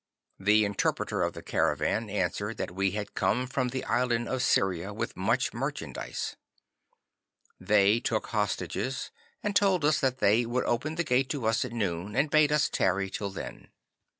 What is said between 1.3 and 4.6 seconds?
the caravan answered that we had come from the island of